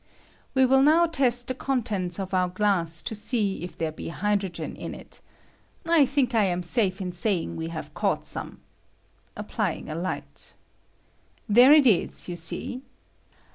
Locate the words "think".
6.07-6.33